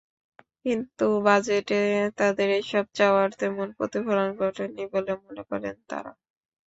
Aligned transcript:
কিন্তু 0.63 1.05
বাজেটে 1.25 1.79
তাঁদের 2.17 2.49
এসব 2.59 2.85
চাওয়ার 2.97 3.29
তেমন 3.39 3.67
প্রতিফলন 3.77 4.29
ঘটেনি 4.39 4.83
বলে 4.93 5.13
মনে 5.23 5.43
করেন 5.49 5.75
তাঁরা। 5.89 6.11